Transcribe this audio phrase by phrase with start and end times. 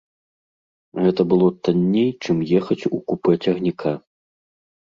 [1.03, 3.91] Гэта было танней, чым ехаць у купэ цягніка.